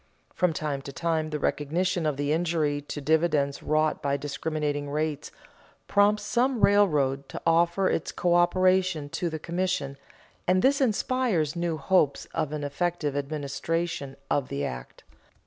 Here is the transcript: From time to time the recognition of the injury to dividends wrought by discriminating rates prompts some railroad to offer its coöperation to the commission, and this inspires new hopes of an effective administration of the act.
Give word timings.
From 0.33 0.51
time 0.51 0.81
to 0.81 0.91
time 0.91 1.29
the 1.29 1.37
recognition 1.37 2.07
of 2.07 2.17
the 2.17 2.33
injury 2.33 2.81
to 2.81 2.99
dividends 2.99 3.61
wrought 3.61 4.01
by 4.01 4.17
discriminating 4.17 4.89
rates 4.89 5.29
prompts 5.87 6.23
some 6.23 6.61
railroad 6.61 7.29
to 7.29 7.39
offer 7.45 7.87
its 7.87 8.11
coöperation 8.11 9.11
to 9.11 9.29
the 9.29 9.37
commission, 9.37 9.97
and 10.47 10.63
this 10.63 10.81
inspires 10.81 11.55
new 11.55 11.77
hopes 11.77 12.25
of 12.33 12.51
an 12.51 12.63
effective 12.63 13.15
administration 13.15 14.15
of 14.27 14.47
the 14.47 14.65
act. 14.65 15.03